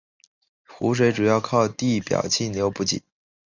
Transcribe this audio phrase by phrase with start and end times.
[0.65, 3.03] 湖水主要靠地表径流补给。